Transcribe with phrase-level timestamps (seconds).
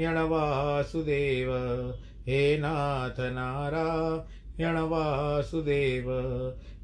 [0.00, 1.52] वासुदेव
[2.26, 6.12] हे नाथ नारायण वासुदेव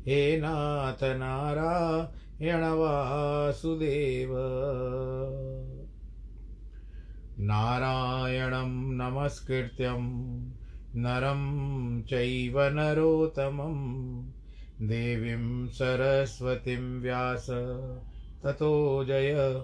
[0.06, 4.30] हे नाथ नारायण वासुदेव
[7.38, 10.00] नारायणं नमस्कृत्यं,
[10.94, 14.22] नरं चैव नरोत्तमं।
[14.86, 17.46] देवीं सरस्वतीं व्यास,
[18.44, 19.62] ततो जय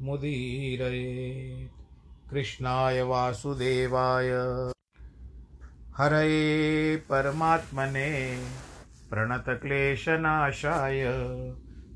[0.00, 1.77] मुदीरये।
[2.30, 4.30] कृष्णाय वासुदेवाय।
[5.96, 8.44] हरये परमात्मने
[9.10, 11.04] प्रणतक्लेशनाशाय।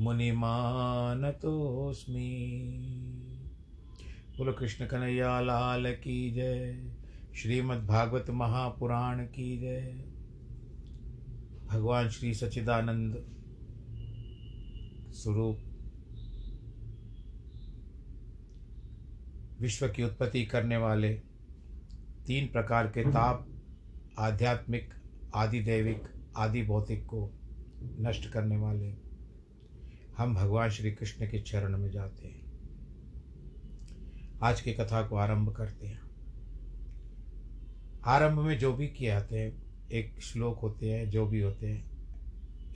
[0.00, 0.74] मुनिमानतोऽस्मि।
[4.38, 6.90] बोलो कृष्ण कन्हैया, लाल की जय।
[7.36, 10.04] श्रीमद् भागवत महापुराण की जय।
[11.66, 13.24] भगवान श्री सच्चिदानंद
[15.12, 15.58] स्वरूप।
[19.60, 21.14] विश्व की उत्पत्ति करने वाले
[22.26, 23.48] तीन प्रकार के ताप,
[24.18, 24.94] आध्यात्मिक
[25.34, 26.02] आदि दैविक
[26.36, 27.30] आदि भौतिक को
[28.00, 29.01] नष्ट करने वाले
[30.16, 32.42] हम भगवान श्री कृष्ण के चरण में जाते हैं।
[34.42, 36.00] आज की कथा को आरंभ करते हैं।
[38.04, 41.90] आरंभ में जो भी किए आते हैं, एक श्लोक होते हैं, जो भी होते हैं,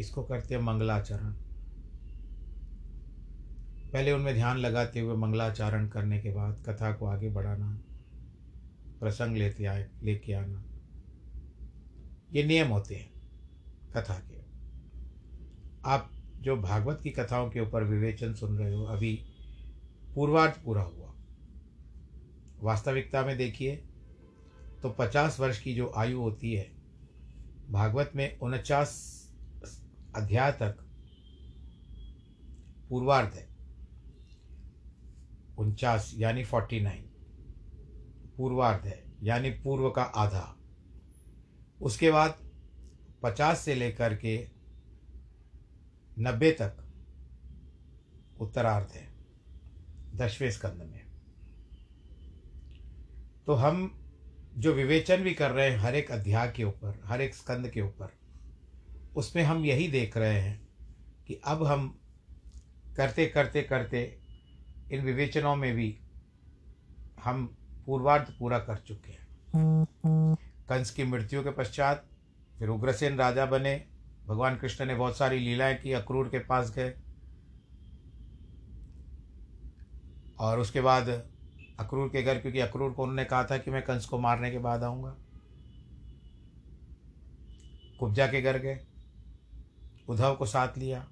[0.01, 1.33] इसको करते हैं मंगलाचरण।
[3.93, 7.81] पहले उनमें ध्यान लगाते हुए मंगलाचरण करने के बाद कथा को आगे बढ़ाना,
[9.01, 10.65] प्रसंग लेते आए, लेके आना,
[12.33, 13.11] ये नियम होते हैं
[13.95, 14.37] कथा के।
[15.85, 16.11] आप
[16.47, 19.15] जो भागवत की कथाओं के ऊपर विवेचन सुन रहे हो, अभी
[20.15, 21.13] पूर्वार्ध पूरा हुआ।
[22.61, 23.77] वास्तविकता में देखिए
[24.83, 26.71] तो पचास वर्ष की जो आयु होती है,
[27.71, 28.95] भागवत में उनचास
[30.17, 30.87] अध्याय तक
[32.91, 33.49] पूर्वार्ध है।
[35.59, 37.05] उनचास यानी फोर्टी नाइन,
[38.37, 40.53] पूर्वार्ध है, यानी पूर्व का आधा।
[41.81, 42.39] उसके बाद
[43.23, 44.56] पचास से लेकर के
[46.19, 46.77] नब्बे तक
[48.41, 49.09] उत्तरार्ध है,
[50.15, 51.05] दसवें स्कंद में।
[53.47, 54.03] तो हम
[54.57, 57.81] जो विवेचन भी कर रहे हैं हर एक अध्याय के ऊपर, हर एक स्कंद के
[57.81, 58.13] ऊपर,
[59.17, 60.69] उसमें हम यही देख रहे हैं
[61.27, 61.99] कि अब हम
[62.97, 64.19] करते करते करते
[64.93, 65.99] इन विवेचनों में भी
[67.25, 67.47] हम
[67.87, 69.27] पूर्वार्ध पूरा कर चुके हैं।
[70.69, 72.07] कंस की मृत्यु के पश्चात
[72.59, 73.75] फिर उग्रसेन राजा बने
[74.27, 76.95] भगवान कृष्ण ने बहुत सारी लीलाएँ की, अक्रूर के पास गए।
[80.39, 81.09] और उसके बाद
[81.81, 84.59] अक्रूर के घर, क्योंकि अक्रूर को उन्होंने कहा था कि मैं कंस को मारने के
[84.59, 85.17] बाद आऊँगा।
[88.01, 88.87] कुब्जा के घर गए,
[90.09, 91.09] उद्धव को साथ लिया,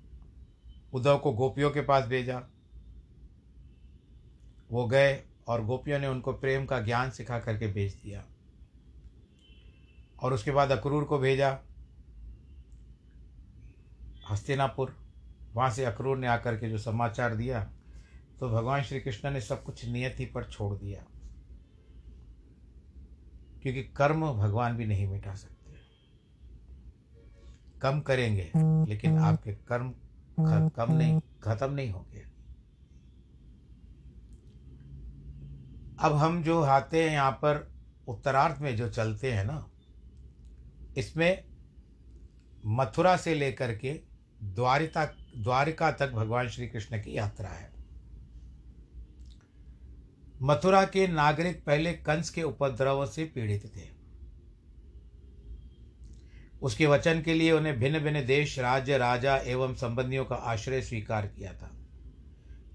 [0.93, 2.43] उद्धव को गोपियों के पास भेजा।
[4.71, 8.25] वो गए और गोपियों ने उनको प्रेम का ज्ञान सिखा करके भेज दिया।
[10.23, 11.59] और उसके बाद अक्रूर को भेजा
[14.31, 14.95] हस्तिनापुर
[15.55, 17.63] वहाँ से अक्रूर ने आकर के जो समाचार दिया
[18.41, 21.05] तो भगवान श्री कृष्ण ने सब कुछ नियति पर छोड़ दिया।
[23.63, 25.75] क्योंकि कर्म भगवान भी नहीं मिटा सकते।
[27.83, 29.93] कम करेंगे लेकिन आपके कर्म
[30.77, 32.23] कम नहीं खत्म नहीं होंगे।
[35.99, 37.67] अब हम जो आते हैं यहाँ पर
[38.09, 39.67] उत्तरार्थ में जो चलते हैं ना
[40.97, 41.45] इसमें
[42.69, 43.93] मथुरा से लेकर के
[44.45, 45.05] द्वारिका
[45.37, 47.73] द्वारिका तक भगवान श्री कृष्ण की यात्रा है।
[50.43, 53.95] मथुरा के नागरिक पहले कंस के उपद्रव से पीड़ित थे।
[56.63, 61.27] उसके वचन के लिए उन्हें भिन्न भिन्न देश, राज्य, राजा एवं संबंधियों का आश्रय स्वीकार
[61.27, 61.71] किया था।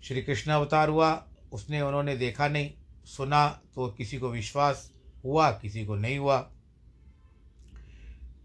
[0.04, 2.74] श्री कृष्ण अवतार हुआ, उसने उन्होंने देखा नहीं,
[3.06, 6.52] सुना तो किसी को विश्वास हुआ, किसी को नहीं हुआ।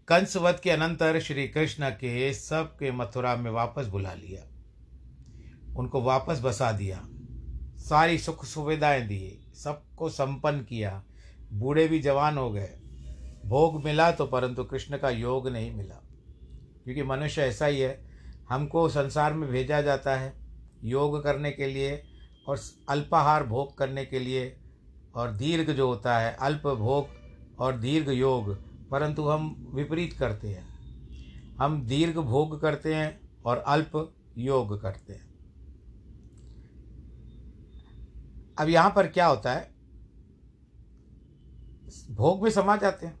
[0.07, 4.43] कंसवध के अनंतर श्री कृष्ण के सब के मथुरा में वापस बुला लिया।
[5.75, 7.07] उनको वापस बसा दिया।
[7.77, 11.03] सारी सुख सुविधाएँ दिए सबको संपन्न किया।
[11.53, 12.69] बूढ़े भी जवान हो गए।
[13.45, 16.03] भोग मिला तो परंतु कृष्ण का योग नहीं मिला।
[16.83, 18.05] क्योंकि मनुष्य ऐसा ही है।
[18.49, 20.33] हमको संसार में भेजा जाता है
[20.83, 22.03] योग करने के लिए
[22.47, 22.59] और
[22.89, 24.57] अल्पाहार भोग करने के लिए।
[25.15, 27.07] और दीर्घ जो होता है, अल्प भोग
[27.59, 30.65] और दीर्घ योग परंतु हम विपरीत करते हैं।
[31.55, 35.33] हम दीर्घ भोग करते हैं और अल्प योग करते हैं।
[38.59, 39.73] अब यहाँ पर क्या होता है?
[42.11, 43.19] भोग में समा जाते हैं,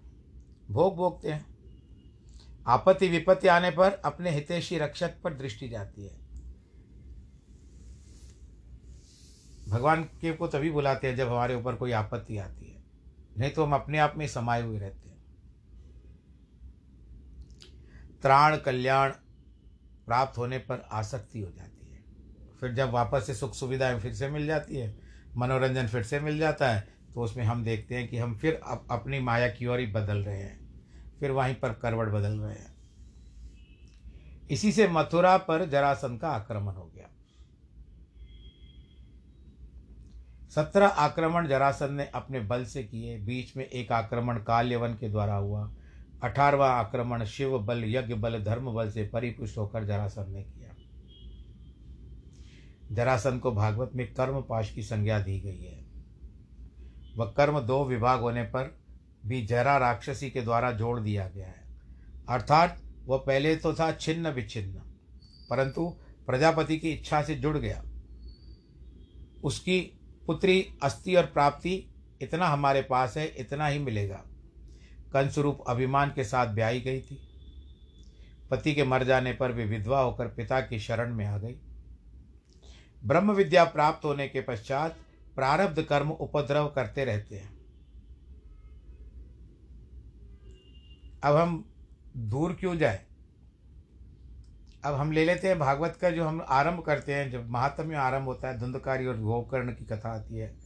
[0.71, 1.45] भोग भोगते हैं।
[2.67, 6.25] आपत्ति विपत्ति आने पर अपने हितैषी रक्षक पर दृष्टि जाती है।
[9.69, 12.83] भगवान के को तभी बुलाते हैं जब हमारे ऊपर कोई आपत्ति आती है।
[13.37, 15.04] नहीं तो हम अपने आप में समाये हुए रहते हैं।
[18.25, 19.11] त्राण कल्याण
[20.05, 22.03] प्राप्त होने पर आसक्ति हो जाती है।
[22.59, 24.97] फिर जब वापस से सुख सुविधाएँ फिर से मिल जाती है
[25.37, 28.87] मनोरंजन फिर से मिल जाता है तो उसमें हम देखते हैं कि हम फिर अप,
[28.91, 30.65] अपनी माया की ओर ही बदल रहे हैं।
[31.19, 32.75] फिर वहीं पर करवट बदल रहे हैं।
[34.49, 37.09] इसी से मथुरा पर जरासन का आक्रमण हो गया।
[40.49, 45.35] सत्रह आक्रमण जरासन ने अपने बल से किए। बीच में एक आक्रमण काल्यवन के द्वारा
[45.35, 45.75] हुआ।
[46.25, 50.73] अठारवा आक्रमण, शिव बल, यज्ञ बल, धर्म बल से परिपुष्ट होकर जरासन ने किया।
[52.91, 55.83] जरासन को भागवत में कर्म पाश की संज्ञा दी गई है।
[57.17, 58.75] वह कर्म दो विभाग होने पर
[59.25, 61.63] भी जरा राक्षसी के द्वारा जोड़ दिया गया है।
[62.29, 64.81] अर्थात वह पहले तो था छिन्न विच्छिन्न,
[65.49, 65.87] परंतु
[66.27, 67.83] प्रजापति की इच्छा से जुड़ गया।
[69.43, 69.79] उसकी
[70.27, 71.73] पुत्री अस्थि और प्राप्ति
[72.21, 74.23] इतना हमारे पास है, इतना ही मिलेगा।
[75.15, 77.27] कंसरूप अभिमान के साथ ब्याई गई थी।
[78.51, 81.55] पति के मर जाने पर भी विधवा होकर पिता की शरण में आ गई।
[83.05, 84.97] ब्रह्म विद्या प्राप्त होने के पश्चात
[85.35, 87.55] प्रारब्ध कर्म उपद्रव करते रहते हैं।
[91.23, 91.73] अब हम
[92.17, 93.05] दूर क्यों जाए?
[94.85, 98.25] अब हम ले लेते हैं भागवत का जो हम आरंभ करते हैं, जब महात्म्य आरंभ
[98.25, 100.57] होता है, धुंधकारी और गोकर्ण की कथा आती है।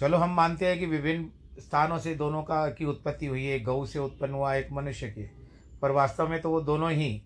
[0.00, 3.86] चलो हम मानते हैं कि विभिन्न स्थानों से दोनों का की उत्पत्ति हुई है गौ
[3.86, 5.22] से उत्पन्न हुआ, एक मनुष्य के।
[5.82, 7.22] पर वास्तव में तो वो दोनों ही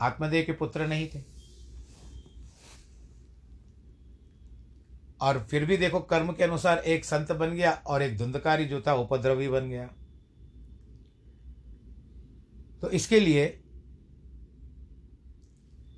[0.00, 1.22] आत्मदेव के पुत्र नहीं थे।
[5.20, 8.80] और फिर भी देखो, कर्म के अनुसार एक संत बन गया और एक धुंधकारी जो
[8.80, 9.88] था उपद्रवी बन गया।
[12.82, 13.46] तो इसके लिए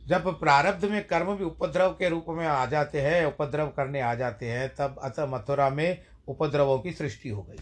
[0.06, 4.14] जब प्रारब्ध में कर्म भी उपद्रव के रूप में आ जाते हैं, उपद्रव करने आ
[4.14, 7.58] जाते हैं, तब अतः मथुरा में उपद्रवों की सृष्टि हो गई।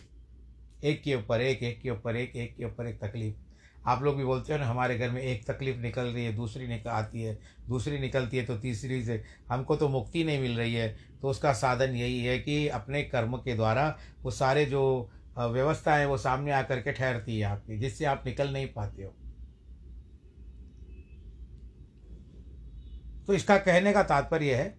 [0.83, 3.37] एक के ऊपर एक एक के ऊपर एक एक के ऊपर एक तकलीफ़।
[3.85, 6.67] आप लोग भी बोलते हो ना, हमारे घर में एक तकलीफ़ निकल रही है, दूसरी
[6.67, 10.75] निकल आती है, दूसरी निकलती है तो तीसरी से हमको तो मुक्ति नहीं मिल रही
[10.75, 10.89] है।
[11.23, 13.89] तो उसका साधन यही है कि अपने कर्म के द्वारा
[14.23, 18.53] वो सारे जो व्यवस्था है वो सामने आकर के ठहरती है आपकी, जिससे आप निकल
[18.53, 19.15] नहीं पाते हो।
[23.27, 24.77] तो इसका कहने का तात्पर्य है,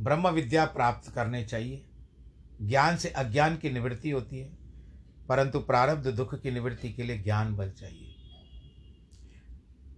[0.00, 1.84] ब्रह्म विद्या प्राप्त करने चाहिए।
[2.60, 4.48] ज्ञान से अज्ञान की निवृत्ति होती है,
[5.28, 8.14] परंतु प्रारब्ध दुख की निवृत्ति के लिए ज्ञान बल चाहिए।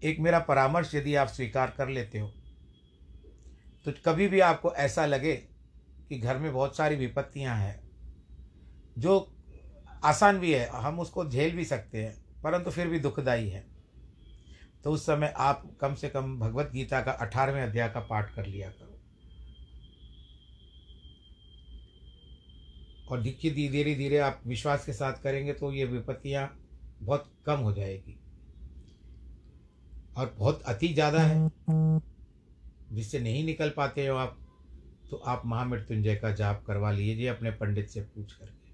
[0.03, 2.33] एक मेरा परामर्श यदि आप स्वीकार कर लेते हो
[3.87, 5.35] तो कभी भी आपको ऐसा लगे
[6.09, 7.81] कि घर में बहुत सारी विपत्तियाँ हैं,
[8.99, 9.35] जो
[10.05, 13.65] आसान भी है, हम उसको झेल भी सकते हैं, परंतु फिर भी दुखदाई है।
[14.85, 18.47] तो उस समय आप कम से कम भगवत गीता का अठारहवें अध्याय का पाठ कर
[18.47, 18.92] लिया करो।
[23.13, 26.49] और धीरे धीरे धीरे आप विश्वास के साथ करेंगे तो ये विपत्तियाँ
[27.01, 28.17] बहुत कम हो जाएगी।
[30.17, 31.49] और बहुत अति ज़्यादा है,
[32.93, 34.39] जिससे नहीं निकल पाते हो आप
[35.11, 38.71] तो आप महामृत्युंजय का जाप करवा लीजिए अपने पंडित से पूछ करके।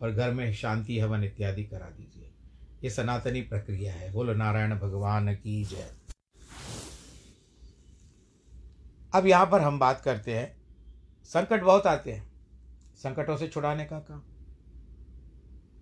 [0.00, 2.30] और घर में शांति हवन इत्यादि करा दीजिए।
[2.84, 5.90] ये सनातनी प्रक्रिया है। बोलो, नारायण भगवान की जय।
[9.12, 10.54] अब यहाँ पर हम बात करते हैं।
[11.30, 12.29] संकट बहुत आते हैं।
[13.00, 14.22] संकटों से छुड़ाने का काम।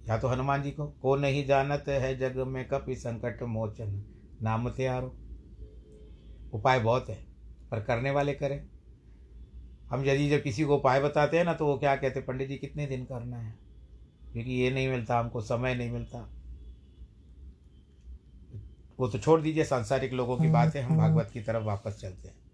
[0.08, 4.02] या तो हनुमान जी को को नहीं जानत है जग में कपि संकट मोचन
[4.42, 5.16] नाम त्यारो।
[6.52, 7.26] उपाय बहुत है
[7.70, 8.68] पर करने वाले करें।
[9.90, 12.56] हम यदि जब किसी को उपाय बताते हैं ना तो वो क्या कहते पंडित जी
[12.56, 13.58] कितने दिन करना है?
[14.32, 16.28] क्योंकि ये नहीं मिलता हमको समय नहीं मिलता।
[18.98, 22.47] वो तो छोड़ दीजिए सांसारिक लोगों की बातें हम भागवत की तरफ़ वापस चलते हैं।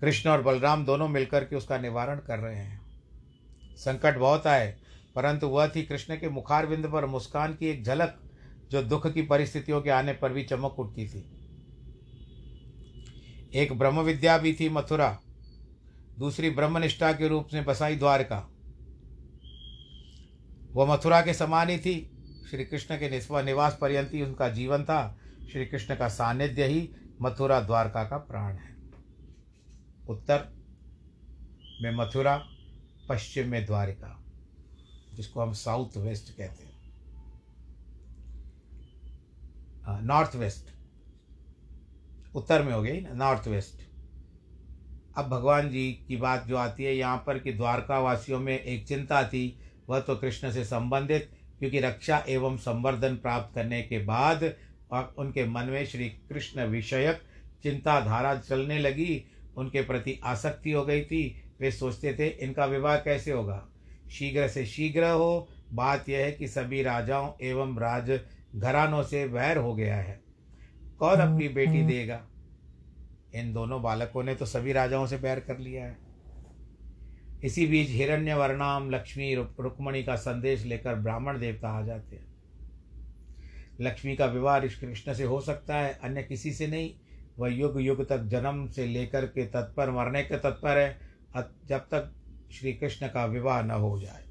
[0.00, 2.80] कृष्ण और बलराम दोनों मिलकर के उसका निवारण कर रहे हैं।
[3.76, 4.76] संकट बहुत आए,
[5.16, 8.18] परंतु वह थी कृष्ण के मुखारविंद पर मुस्कान की एक झलक
[8.70, 11.24] जो दुख की परिस्थितियों के आने पर भी चमक उठती थी।
[13.54, 15.18] एक ब्रह्म विद्या भी थी मथुरा,
[16.18, 18.38] दूसरी ब्रह्मनिष्ठा के रूप में बसाई द्वारका।
[20.72, 22.10] वह मथुरा के समान ही थी,
[22.50, 25.18] श्री कृष्ण के निवास पर्यंत ही उनका जीवन था।
[25.52, 26.88] श्री कृष्ण का सानिध्य ही
[27.22, 28.75] मथुरा द्वारका का प्राण है।
[30.08, 30.44] उत्तर
[31.82, 32.36] में मथुरा,
[33.08, 34.12] पश्चिम में द्वारिका,
[35.14, 36.74] जिसको हम साउथ वेस्ट कहते हैं।
[40.02, 40.70] नॉर्थ वेस्ट,
[42.34, 43.82] उत्तर में हो गई ना, नॉर्थ वेस्ट।
[45.16, 48.86] अब भगवान जी की बात जो आती है, यहाँ पर कि द्वारका वासियों में एक
[48.88, 49.58] चिंता थी,
[49.88, 54.42] वह तो कृष्ण से संबंधित, क्योंकि रक्षा एवं संवर्धन प्राप्त करने के बाद
[55.18, 57.22] उनके मन में श्री कृष्ण विषयक
[57.62, 59.24] चिंताधारा चलने लगी
[59.56, 63.68] उनके प्रति आसक्ति हो गई थी वे सोचते थे इनका विवाह कैसे होगा?
[64.10, 68.20] शीघ्र से शीघ्र हो बात यह है कि सभी राजाओं एवं राज
[68.56, 70.20] घरानों से वैर हो गया है।
[70.98, 72.26] कौन अपनी बेटी देगा?
[73.34, 75.98] इन दोनों बालकों ने तो सभी राजाओं से बैर कर लिया है।
[77.44, 82.26] इसी बीच हिरण्य वर्णाम लक्ष्मी रुक्मणी का संदेश लेकर ब्राह्मण देवता आ जाते हैं?
[83.80, 86.94] लक्ष्मी का विवाह कृष्ण से हो सकता है अन्य किसी से नहीं।
[87.38, 91.00] वह युग युग तक जन्म से लेकर के तत्पर, मरने के तत्पर है
[91.66, 92.12] जब तक
[92.52, 94.24] श्री कृष्ण का विवाह न हो जाए।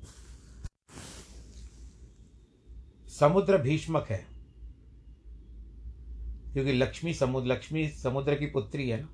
[3.09, 4.25] समुद्र भीष्मक है।
[6.53, 9.09] क्योंकि लक्ष्मी समुद्र लक्ष्मी समुद्र की पुत्री है ना।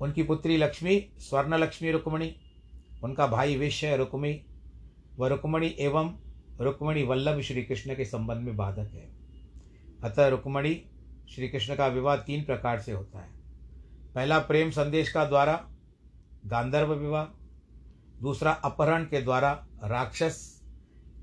[0.00, 2.36] उनकी पुत्री लक्ष्मी स्वर्ण लक्ष्मी रुक्मणी,
[3.04, 4.44] उनका भाई विश्व है रुक्मी
[5.18, 6.16] व रुक्मणी एवं
[6.60, 9.08] रुक्मणी वल्लभ श्री कृष्ण के संबंध में बाधक है।
[10.04, 10.84] अतः रुक्मणी
[11.34, 13.30] श्री कृष्ण का विवाह तीन प्रकार से होता है।
[14.14, 15.70] पहला, प्रेम संदेश का द्वारा,
[16.46, 17.24] गांधर्व विवाह।
[18.22, 20.62] दूसरा, अपहरण के द्वारा, राक्षस।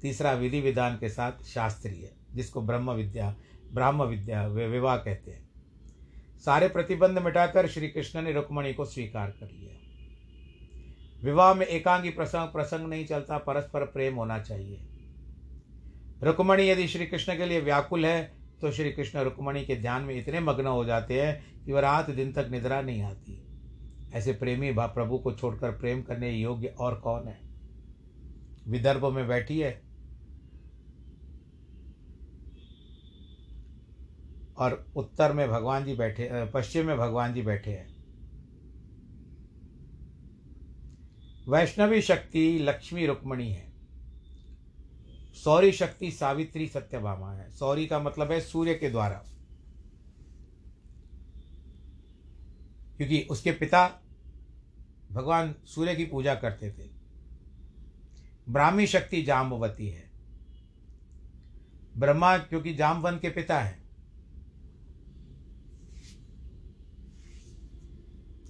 [0.02, 3.36] तीसरा, विधि विधान के साथ शास्त्रीय, जिसको ब्रह्म विद्या,
[3.74, 5.50] ब्राह्म विद्या विवाह कहते हैं।
[6.40, 9.76] सारे प्रतिबंध मिटाकर श्री कृष्ण ने रुक्मणी को स्वीकार कर लिया।
[11.24, 14.88] विवाह में एकांगी प्रसंग प्रसंग नहीं चलता, परस्पर प्रेम होना चाहिए।
[16.24, 20.16] रुक्मणी यदि श्री कृष्ण के लिए व्याकुल है तो श्री कृष्ण रुक्मणी के ध्यान में
[20.16, 23.42] इतने मग्न हो जाते हैं कि वह रात दिन तक निद्रा नहीं आती।
[24.14, 27.40] ऐसे प्रेमी प्रभु को छोड़कर प्रेम करने योग्य और कौन है?
[28.68, 29.82] विदर्भ में बैठी है
[34.58, 37.96] और उत्तर में भगवान जी बैठे पश्चिम में भगवान जी बैठे हैं।
[41.50, 43.65] वैष्णवी शक्ति लक्ष्मी रुक्मणी है।
[45.44, 49.24] सौरी शक्ति सावित्री सत्यभामा है। सौरी का मतलब है सूर्य के द्वारा।
[52.98, 54.02] क्योंकि उसके पिता
[55.12, 56.90] भगवान सूर्य की पूजा करते थे।
[58.50, 60.12] ब्राह्मी शक्ति जाम्बवती है।
[61.98, 63.84] ब्रह्मा क्योंकि जामवन के पिता है।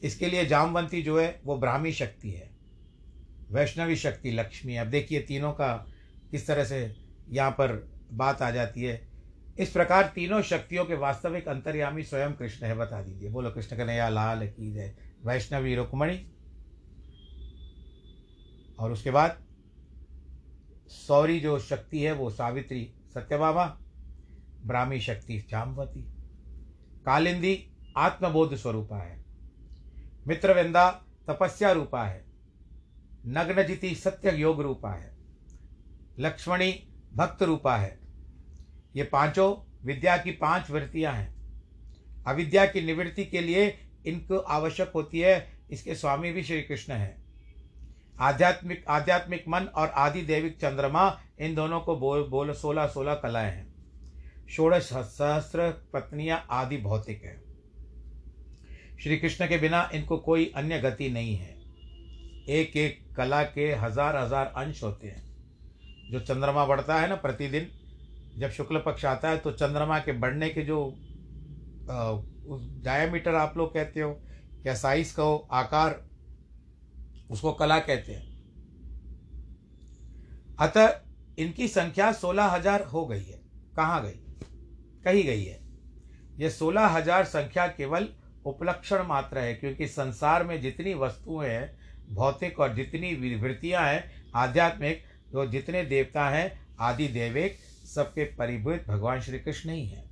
[0.03, 2.49] इसके लिए जामवंती जो है, वो ब्राह्मी शक्ति है।
[3.49, 5.91] वैष्णवी शक्ति लक्ष्मी अब देखिए तीनों का
[6.35, 6.95] किस तरह से
[7.29, 9.07] यहाँ पर बात आ जाती है।
[9.59, 14.09] इस प्रकार तीनों शक्तियों के वास्तविक अंतर्यामी स्वयं कृष्ण है, बता दीजिए। बोलो, कृष्ण कन्हैया,
[14.09, 14.95] लाल, की जय।
[15.25, 16.31] वैष्णवी, रुक्मणी।
[18.79, 19.45] और उसके बाद
[20.87, 23.65] सौरी जो शक्ति है, वो सावित्री सत्यभामा
[24.65, 26.01] ब्राह्मी शक्ति जामवती
[27.05, 29.25] कालिंदी, आत्मबोध स्वरूपा है।
[30.27, 30.91] मित्रविंदा,
[31.27, 32.25] तपस्या रूपा है।
[33.25, 35.14] नग्नजिति सत्य योग रूपा है।
[36.19, 36.71] लक्ष्मणी
[37.13, 37.97] भक्त रूपा है।
[38.95, 39.53] ये पाँचों
[39.85, 41.33] विद्या की पाँच वृत्तियाँ हैं।
[42.27, 43.67] अविद्या की निवृत्ति के लिए
[44.05, 45.35] इनको आवश्यक होती है।
[45.71, 47.15] इसके स्वामी भी श्री कृष्ण हैं।
[48.19, 53.51] आध्यात्मिक आध्यात्मिक मन और आदि देविक चंद्रमा, इन दोनों को बोल बोल, सोलह सोलह कलाएँ
[53.51, 53.73] हैं।
[54.47, 57.35] षोड़श सहस्त्र पत्नियाँ आदि भौतिक है।
[59.03, 61.53] श्री कृष्ण के बिना इनको कोई अन्य गति नहीं है।
[62.49, 65.24] एक एक कला के हज़ार हज़ार अंश होते हैं।
[66.05, 67.69] जो चंद्रमा बढ़ता है ना प्रतिदिन,
[68.37, 70.77] जब शुक्ल पक्ष आता है तो चंद्रमा के बढ़ने के जो
[71.87, 74.19] डायामीटर आप लोग कहते हो,
[74.65, 76.01] या साइज़ कहो आकार,
[77.31, 78.33] उसको कला कहते हैं।
[80.59, 80.93] अतः
[81.37, 83.39] इनकी संख्या सोलह हज़ार हो गई है।
[83.75, 84.19] कहाँ गई?
[85.05, 85.59] कही गई है।
[86.39, 88.07] यह सोलह हज़ार संख्या केवल
[88.45, 91.77] उपलक्षण मात्र है, क्योंकि संसार में जितनी वस्तुएँ हैं,
[92.09, 97.57] भौतिक और जितनी वृत्तियाँ हैं, आध्यात्मिक तो जितने देवता हैं, आदि देविक,
[97.95, 100.03] सबके परिभूत भगवान श्री कृष्ण ही हैं।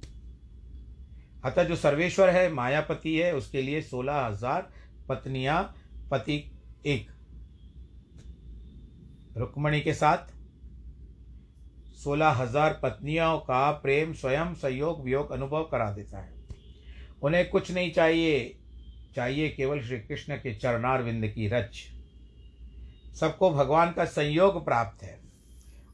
[1.46, 4.72] अतः जो सर्वेश्वर है, मायापति है, उसके लिए सोलह हज़ार
[5.10, 5.76] पत्नियाँ,
[6.12, 6.52] पति
[6.86, 7.12] एक।
[9.38, 10.18] रुक्मणी के साथ
[11.96, 16.32] सोलह हज़ार पत्नियों का प्रेम, स्वयं संयोग वियोग, अनुभव करा देता है।
[17.24, 18.60] उन्हें कुछ नहीं चाहिए
[19.16, 21.93] चाहिए केवल श्री कृष्ण के चरणार विंद की रच
[23.20, 25.20] सबको भगवान का संयोग प्राप्त है।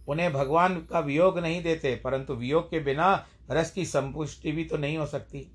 [0.08, 4.78] उन्हें भगवान का वियोग नहीं देते, परंतु वियोग के बिना रस की संपुष्टि भी तो
[4.78, 5.52] नहीं हो सकती।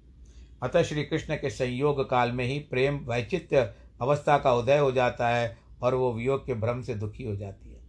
[0.63, 5.29] अतः श्री कृष्ण के संयोग काल में ही प्रेम वैचित्य अवस्था का उदय हो जाता
[5.29, 7.81] है और वो वियोग के भ्रम से दुखी हो जाती है।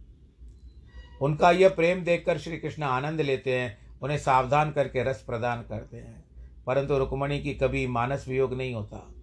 [1.20, 5.96] उनका यह प्रेम देखकर श्री कृष्ण आनंद लेते हैं, उन्हें सावधान करके रस प्रदान करते
[5.96, 6.24] हैं।
[6.66, 9.14] परंतु रुक्मणी की कभी मानस वियोग नहीं होता।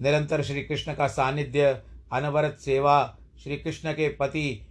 [0.00, 4.66] निरंतर श्री कृष्ण का सानिध्य, अनवरत सेवा श्री कृष्ण के पति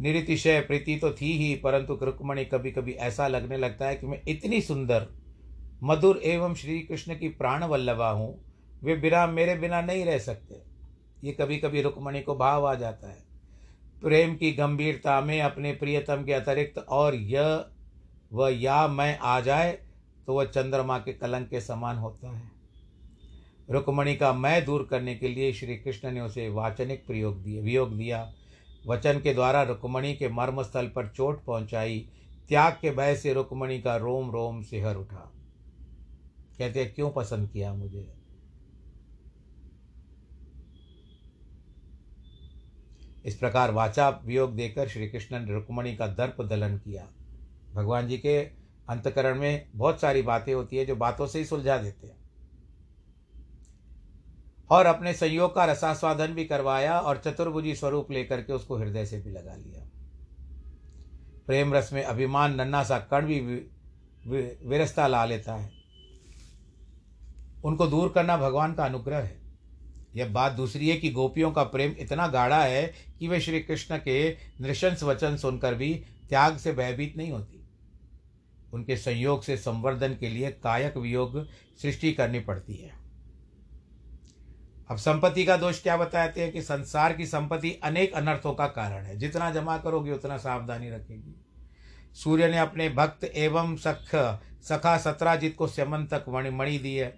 [0.00, 4.20] निरतिशय प्रीति तो थी ही, परंतु रुक्मणी कभी कभी ऐसा लगने लगता है कि मैं
[4.28, 5.06] इतनी सुंदर,
[5.82, 8.34] मधुर एवं श्री कृष्ण की प्राण वल्लभा हूँ,
[8.82, 10.62] वे बिना, मेरे बिना नहीं रह सकते।
[11.22, 13.20] ये कभी कभी रुक्मणी को भाव आ जाता है।
[14.02, 17.64] प्रेम की गंभीरता में अपने प्रियतम के अतिरिक्त और यह
[18.32, 19.72] वह या मैं आ जाए
[20.26, 22.50] तो वह चंद्रमा के कलंक के समान होता है।
[23.72, 27.96] रुक्मणी का मैं दूर करने के लिए श्री कृष्ण ने उसे वाचनिक प्रयोग दिए, वियोग
[27.96, 28.32] दिया।
[28.86, 32.08] वचन के द्वारा रुक्मणी के मर्म स्थल पर चोट पहुंचाई।
[32.48, 35.32] त्याग के भय से रुक्मणी का रोम रोम सिहर उठा।
[36.58, 38.14] कहते हैं, क्यों पसंद किया मुझे?
[43.24, 47.08] इस प्रकार वाचा वियोग देकर श्री कृष्ण ने रुक्मणी का दर्प दलन किया।
[47.74, 48.38] भगवान जी के
[48.88, 52.21] अंतकरण में बहुत सारी बातें होती है जो बातों से ही सुलझा देते हैं।
[54.72, 59.20] और अपने संयोग का रसास्वादन भी करवाया और चतुर्भुजी स्वरूप लेकर के उसको हृदय से
[59.20, 59.88] भी लगा लिया।
[61.46, 63.40] प्रेम रस में अभिमान नन्ना सा कण भी
[64.68, 65.72] विरस्ता ला लेता है।
[67.64, 69.36] उनको दूर करना भगवान का अनुग्रह है।
[70.16, 73.98] यह बात दूसरी है कि गोपियों का प्रेम इतना गाढ़ा है कि वे श्री कृष्ण
[73.98, 75.94] के नृशंस वचन सुनकर भी
[76.28, 77.68] त्याग से भयभीत नहीं होती।
[78.72, 81.46] उनके संयोग से संवर्धन के लिए कायक वियोग
[81.82, 83.01] सृष्टि करनी पड़ती है।
[84.90, 89.04] अब संपत्ति का दोष क्या बताते हैं कि संसार की संपत्ति अनेक अनर्थों का कारण
[89.04, 91.40] है। जितना जमा करोगे, उतना सावधानी रखेगी।
[92.14, 94.14] सूर्य ने अपने भक्त एवं सख,
[94.62, 97.16] सखा सत्राजित को समन तक मणि दी है।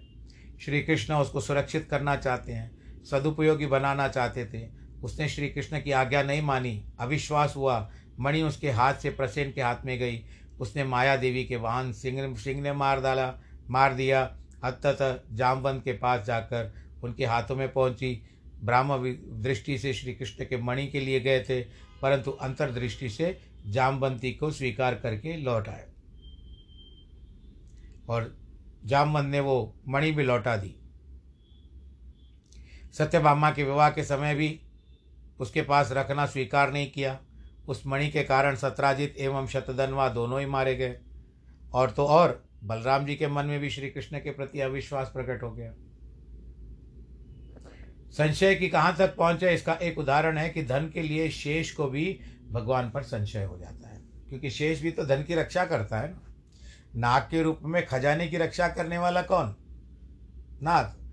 [0.61, 4.69] श्री कृष्ण उसको सुरक्षित करना चाहते हैं, सदुपयोगी बनाना चाहते थे।
[5.03, 9.61] उसने श्री कृष्ण की आज्ञा नहीं मानी। अविश्वास हुआ। मणि उसके हाथ से प्रसेन के
[9.61, 10.25] हाथ में गई।
[10.59, 13.33] उसने माया देवी के वाहन सिंह सिंह ने मार डाला,
[13.69, 18.27] मार दिया। अत्यत जामवंत के पास जाकर उनके हाथों में पहुँची।
[18.63, 18.97] ब्राह्म
[19.41, 21.61] दृष्टि से श्री कृष्ण के मणि के लिए गए थे,
[22.01, 25.87] परंतु अंतर्दृष्टि से जामवंती को स्वीकार करके लौट आए।
[28.09, 28.37] और
[28.85, 30.75] जामवंत ने वो मणि भी लौटा दी।
[32.93, 34.61] सत्यभामा के विवाह के समय भी
[35.39, 37.19] उसके पास रखना स्वीकार नहीं किया।
[37.67, 40.99] उस मणि के कारण सत्राजित एवं शतधनवा दोनों ही मारे गए।
[41.73, 45.43] और तो और, बलराम जी के मन में भी श्री कृष्ण के प्रति अविश्वास प्रकट
[45.43, 45.73] हो गया।
[48.17, 51.87] संशय की कहाँ तक पहुँचे इसका एक उदाहरण है कि धन के लिए शेष को
[51.87, 52.19] भी
[52.51, 56.11] भगवान पर संशय हो जाता है। क्योंकि शेष भी तो धन की रक्षा करता है
[56.11, 56.21] ना।
[56.95, 59.55] नाग के रूप में खजाने की रक्षा करने वाला कौन?
[60.63, 61.11] नाग।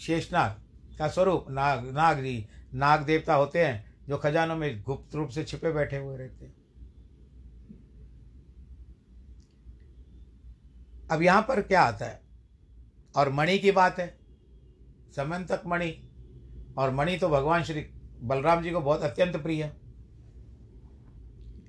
[0.00, 0.50] शेषनाग
[0.98, 5.44] का स्वरूप। नाग नाग जी, नाग देवता होते हैं जो खजानों में गुप्त रूप से
[5.44, 6.54] छिपे बैठे हुए रहते हैं।
[11.10, 12.20] अब यहाँ पर क्या आता है?
[13.16, 14.18] और मणि की बात है।
[15.16, 16.07] समंतक मणि।
[16.78, 17.86] और मणि तो भगवान श्री
[18.22, 19.76] बलराम जी को बहुत अत्यंत प्रिय। है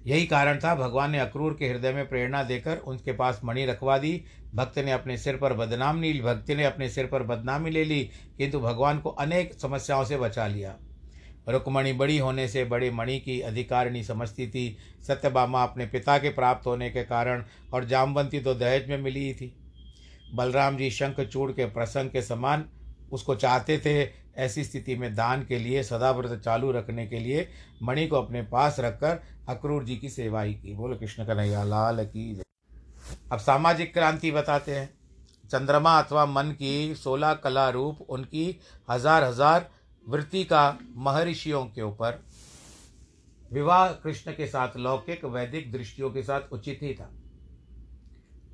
[0.08, 3.98] यही कारण था भगवान ने अक्रूर के हृदय में प्रेरणा देकर उनके पास मणि रखवा
[3.98, 4.24] दी।
[4.56, 8.10] भक्त ने अपने सिर पर बदनाम बदनामी भक्ति ने अपने सिर पर बदनामी ले ली,
[8.38, 10.76] किंतु भगवान को अनेक समस्याओं से बचा लिया।
[11.50, 16.68] रुक्मणी बड़ी होने से बड़े मणि की अधिकारिणी समझती थी। सत्यभामा अपने पिता के प्राप्त
[16.68, 17.44] होने के कारण
[17.74, 19.56] और जामवंती तो दहेज में मिली ही थी।
[20.34, 22.66] बलराम जी शंख चूड़ के प्रसंग के समान
[23.12, 27.48] उसको चाहते थे ऐसी स्थिति में दान के लिए, सदाव्रत चालू रखने के लिए
[27.84, 32.06] मणि को अपने पास रखकर अक्रूर जी की सेवा ही की। बोलो, कृष्ण कन्हैया, लाल
[32.06, 32.42] की
[33.32, 34.90] अब सामाजिक क्रांति बताते हैं।
[35.50, 39.70] चंद्रमा अथवा मन की सोलह कला रूप उनकी हज़ार हज़ार
[40.08, 42.20] वृत्ति का महर्षियों के ऊपर।
[43.52, 47.10] विवाह कृष्ण के साथ लौकिक, वैदिक दृष्टियों के साथ उचित ही था।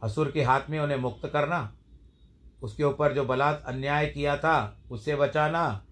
[0.04, 1.60] असुर के हाथ में उन्हें मुक्त करना
[2.66, 5.86] उसके ऊपर जो बलात् अन्याय किया था, उससे बचाना,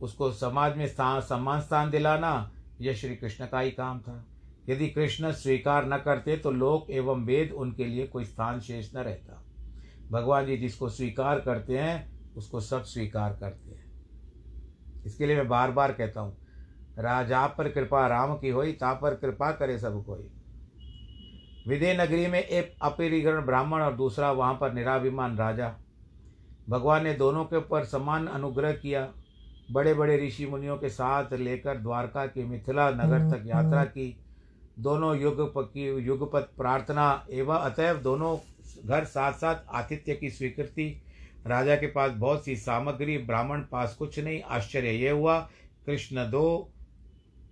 [0.00, 4.24] उसको समाज में स्थान सम्मान स्थान दिलाना, यह श्री कृष्ण का ही काम था।
[4.68, 8.98] यदि कृष्ण स्वीकार न करते तो लोक एवं वेद उनके लिए कोई स्थान शेष न
[8.98, 9.42] रहता।
[10.10, 13.84] भगवान जी जिसको स्वीकार करते हैं, उसको सब स्वीकार करते हैं।
[15.06, 16.36] इसके लिए मैं बार बार कहता हूँ,
[16.98, 20.28] राजा पर कृपा राम की होई ता पर कृपा करे सब कोई।
[21.68, 25.74] विदय नगरी में एक अपरिगण ब्राह्मण और दूसरा वहाँ पर निराभिमान राजा।
[26.68, 29.08] भगवान ने दोनों के ऊपर समान अनुग्रह किया।
[29.70, 34.16] बड़े बड़े ऋषि मुनियों के साथ लेकर द्वारका के मिथिला नगर तक यात्रा की।
[34.78, 35.40] दोनों युग
[35.72, 38.36] की युगपत प्रार्थना एवं अतएव दोनों
[38.84, 41.02] घर साथ साथ आतिथ्य की स्वीकृति।
[41.46, 45.38] राजा के पास बहुत सी सामग्री ब्राह्मण पास कुछ नहीं। आश्चर्य ये हुआ
[45.86, 46.72] कृष्ण दो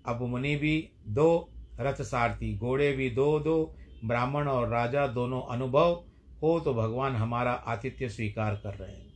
[0.06, 1.48] अब मुनि भी दो
[1.80, 3.74] रथ सारथी घोड़े भी दो दो।
[4.04, 6.02] ब्राह्मण और राजा दोनों अनुभव
[6.44, 9.12] हो तो भगवान हमारा आतिथ्य स्वीकार कर रहे हैं।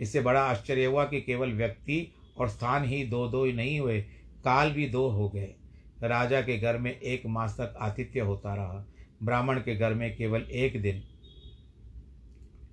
[0.00, 4.00] इससे बड़ा आश्चर्य हुआ कि केवल व्यक्ति और स्थान ही दो दो ही नहीं हुए,
[4.44, 5.54] काल भी दो हो गए।
[6.02, 8.84] राजा के घर में एक मास तक आतिथ्य होता रहा।
[9.22, 11.02] ब्राह्मण के घर में केवल एक दिन।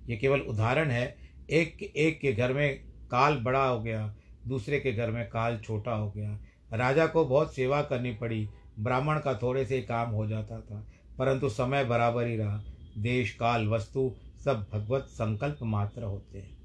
[0.08, 1.16] ये केवल उदाहरण है,
[1.50, 2.76] एक एक के घर में
[3.10, 4.14] काल बड़ा हो गया,
[4.46, 6.38] दूसरे के घर में काल छोटा हो गया।
[6.72, 10.86] राजा को बहुत सेवा करनी पड़ी, ब्राह्मण का थोड़े से काम हो जाता था,
[11.18, 12.62] परंतु समय बराबर ही रहा।
[12.96, 14.12] देश, काल, वस्तु
[14.44, 16.56] सब भगवत संकल्प मात्र होते हैं।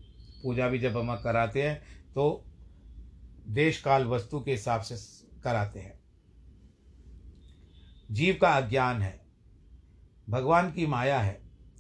[0.43, 1.81] पूजा भी जब हम कराते हैं
[2.15, 2.43] तो
[3.49, 4.95] देश, काल, वस्तु के हिसाब से
[5.43, 5.99] कराते हैं।
[8.11, 9.19] जीव का अज्ञान है,
[10.27, 11.39] भगवान की माया है,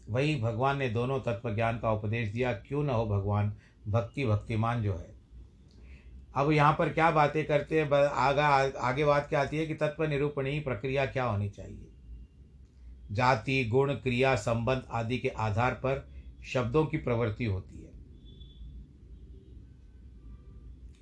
[0.09, 3.53] वही भगवान ने दोनों तत्व ज्ञान का उपदेश दिया, क्यों न हो भगवान
[3.87, 5.09] भक्ति भक्तिमान जो है।
[6.35, 8.47] अब यहाँ पर क्या बातें करते हैं आगा
[8.79, 11.90] आगे बात क्या आती है कि तत्व निरूपणी प्रक्रिया क्या होनी चाहिए?
[13.11, 16.09] जाति, गुण, क्रिया, संबंध आदि के आधार पर
[16.43, 17.91] शब्दों की प्रवृत्ति होती है।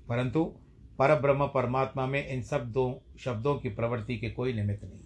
[0.07, 0.45] परंतु
[0.99, 5.03] पर ब्रह्म परमात्मा में इन सब दो शब्दों की प्रवृत्ति के कोई निमित्त नहीं।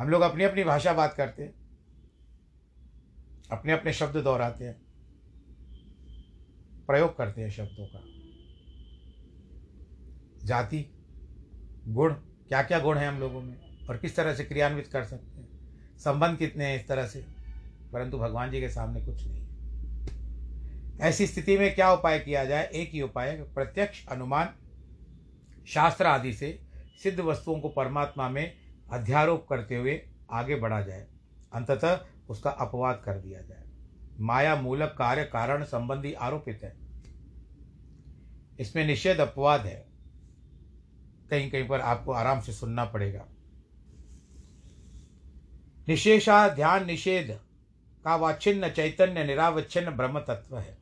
[0.00, 1.54] हम लोग अपनी अपनी भाषा बात करते हैं।
[3.52, 4.82] अपने अपने शब्द दोहराते हैं।
[6.86, 8.04] प्रयोग करते हैं शब्दों का।
[10.46, 10.86] जाति,
[11.88, 13.69] गुण क्या क्या गुण है हम लोगों में?
[13.90, 15.48] और किस तरह से क्रियान्वित कर सकते हैं?
[15.98, 17.26] संबंध कितने हैं इस तरह से?
[17.92, 19.46] परंतु भगवान जी के सामने कुछ नहीं।
[21.00, 22.70] ऐसी स्थिति में क्या उपाय किया जाए?
[22.74, 24.54] एक ही उपाय प्रत्यक्ष अनुमान,
[25.66, 26.62] शास्त्र आदि से
[27.02, 28.56] सिद्ध वस्तुओं को परमात्मा में
[28.92, 31.06] अध्यारोप करते हुए आगे बढ़ा जाए।
[31.52, 33.64] अंततः उसका अपवाद कर दिया जाए।
[34.20, 36.76] माया मूलक कार्य कारण संबंधी आरोपित है।
[38.60, 39.86] इसमें निषेध अपवाद है।
[41.30, 43.26] कहीं कहीं पर आपको आराम से सुनना पड़ेगा।
[45.90, 47.30] निशेषा ध्यान निषेध
[48.04, 50.76] का वाचिन्न चैतन्य निरावच्छिन्न ब्रह्म तत्व है।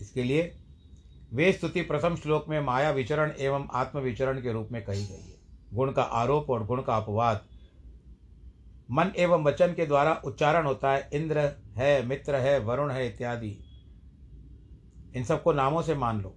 [0.00, 0.52] इसके लिए
[1.32, 5.30] वे स्तुति प्रथम श्लोक में माया विचरण एवं आत्म विचरण के रूप में कही गई
[5.30, 5.38] है।
[5.74, 7.44] गुण का आरोप और गुण का अपवाद
[8.90, 11.38] मन एवं वचन के द्वारा उच्चारण होता है, इंद्र
[11.76, 13.56] है, मित्र है, वरुण है इत्यादि।
[15.16, 16.36] इन सबको नामों से मान लो।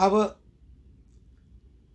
[0.00, 0.43] अब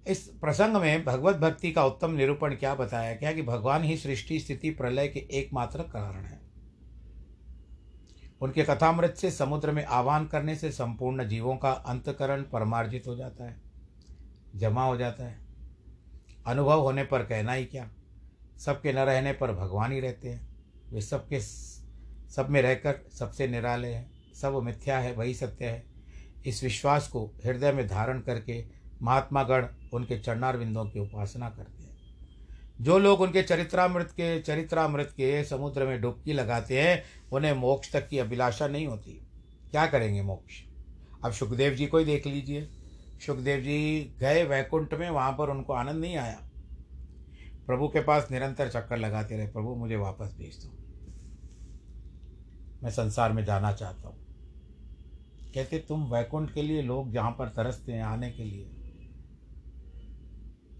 [0.09, 3.15] इस प्रसंग में भगवत भक्ति का उत्तम निरूपण क्या बताया?
[3.15, 6.39] गया कि भगवान ही सृष्टि, स्थिति, प्रलय के एकमात्र कारण है।
[8.41, 13.43] उनके कथामृत से समुद्र में आह्वान करने से संपूर्ण जीवों का अंतकरण परमार्जित हो जाता
[13.43, 13.61] है,
[14.55, 15.39] जमा हो जाता है।
[16.47, 17.89] अनुभव होने पर कहना ही क्या?
[18.57, 20.47] सबके न रहने पर भगवान ही रहते हैं।
[20.91, 25.85] वे सबके सब में रहकर सबसे निराले हैं। सब मिथ्या है, वही सत्य है।
[26.45, 31.89] इस विश्वास को हृदय में धारण करके महात्मा गण उनके चरणारविंदों की उपासना करते हैं।
[32.81, 38.07] जो लोग उनके चरित्रामृत के चरित्रामृत के समुद्र में डुबकी लगाते हैं, उन्हें मोक्ष तक
[38.07, 39.11] की अभिलाषा नहीं होती।
[39.71, 40.53] क्या करेंगे मोक्ष?
[41.25, 42.69] अब सुखदेव जी को ही देख लीजिए।
[43.25, 46.49] सुखदेव जी गए वैकुंठ में, वहाँ पर उनको आनंद नहीं आया।
[47.67, 50.77] प्रभु के पास निरंतर चक्कर लगाते रहे, प्रभु, मुझे वापस भेज दो।
[52.83, 54.17] मैं संसार में जाना चाहता हूँ।
[55.55, 58.71] कहते, तुम वैकुंठ के लिए लोग जहाँ पर तरसते हैं, आने के लिए।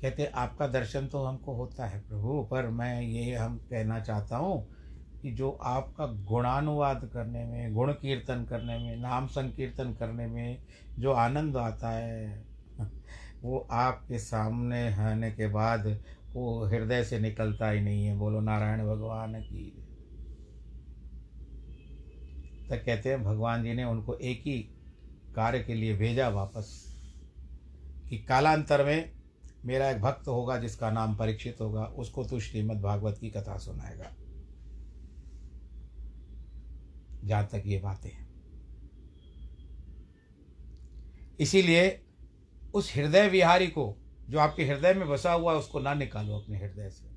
[0.01, 4.67] कहते आपका दर्शन तो हमको होता है प्रभु, पर मैं ये हम कहना चाहता हूँ
[5.21, 10.61] कि जो आपका गुणानुवाद करने में, गुण कीर्तन करने में, नाम संकीर्तन करने में
[10.99, 12.43] जो आनंद आता है,
[13.41, 15.85] वो आपके सामने आने के बाद
[16.33, 19.69] वो हृदय से निकलता ही नहीं है। बोलो, नारायण भगवान की।
[22.69, 24.57] तो कहते हैं, भगवान जी ने उनको एक ही
[25.35, 26.85] कार्य के लिए भेजा वापस,
[28.09, 29.18] कि कालांतर में
[29.65, 34.15] मेरा एक भक्त होगा जिसका नाम परीक्षित होगा, उसको तू श्रीमद् भागवत की कथा सुनाएगा।
[37.23, 38.29] जहाँ तक ये बातें हैं।
[41.39, 42.05] इसीलिए
[42.73, 43.97] उस हृदय विहारी को,
[44.29, 47.09] जो आपके हृदय में बसा हुआ है, उसको ना निकालो अपने हृदय से।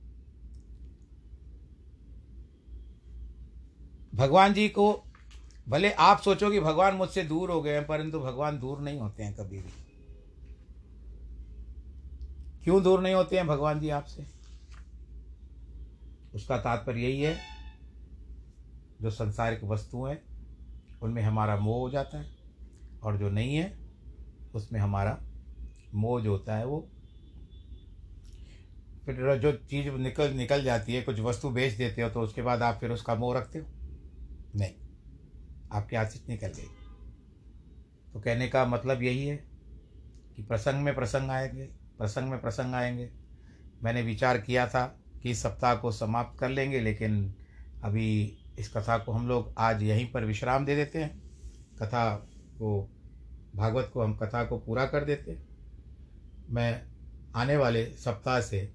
[4.16, 5.05] भगवान जी को,
[5.68, 9.22] भले आप सोचो कि भगवान मुझसे दूर हो गए हैं, परंतु भगवान दूर नहीं होते
[9.22, 9.81] हैं कभी भी।
[12.64, 14.27] क्यों दूर नहीं होते हैं भगवान जी आपसे?
[16.35, 17.38] उसका तात्पर्य यही है,
[19.03, 20.22] जो संसारिक वस्तु हैं,
[21.03, 22.27] उनमें हमारा मोह हो जाता है,
[23.03, 23.79] और जो नहीं है,
[24.55, 25.18] उसमें हमारा
[25.94, 26.88] मोह जो होता है वो
[29.07, 32.62] फिर जो चीज़ निकल निकल जाती है, कुछ वस्तु बेच देते हो तो उसके बाद
[32.62, 33.66] आप फिर उसका मोह रखते हो?
[34.55, 34.75] नहीं।
[35.72, 36.66] आपके हाथ से निकल गई।
[38.12, 39.37] तो कहने का मतलब यही है
[40.37, 43.11] कि प्रसंग में प्रसंग आएँगे। प्रसंग में प्रसंग आएँगे।
[43.83, 47.35] मैंने विचार किया था कि इस सप्ताह को समाप्त कर लेंगे, लेकिन
[47.85, 51.22] अभी इस कथा को हम लोग आज यहीं पर विश्राम दे देते हैं।
[51.83, 52.14] कथा
[52.59, 52.90] को,
[53.57, 55.48] भागवत को हम कथा को पूरा कर देते हैं।
[56.50, 56.83] मैं
[57.35, 58.74] आने वाले सप्ताह से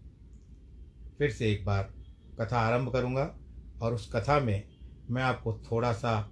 [1.18, 1.94] फिर से एक बार
[2.42, 3.36] कथा आरंभ करूँगा,
[3.82, 4.68] और उस कथा में
[5.10, 6.32] मैं आपको थोड़ा सा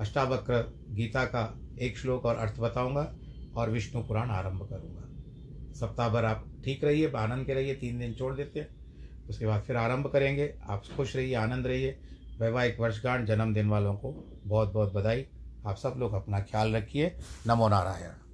[0.00, 3.14] अष्टावक्र गीता का एक श्लोक और अर्थ बताऊँगा,
[3.54, 4.99] और विष्णु पुराण आरंभ करूँगा।
[5.74, 8.68] सप्ताह भर आप ठीक रहिए, आनंद के रहिए, तीन दिन छोड़ देते हैं।
[9.28, 11.98] उसके बाद फिर आरंभ करेंगे। आप खुश रहिए, आनंद रहिए।
[12.40, 15.26] वैवाहिक वर्षगांठ, जन्मदिन वालों को बहुत बहुत बधाई।
[15.66, 18.29] आप सब लोग अपना ख्याल रखिए। नमो नारायण।